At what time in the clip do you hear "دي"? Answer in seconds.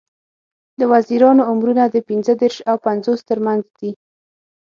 3.79-3.91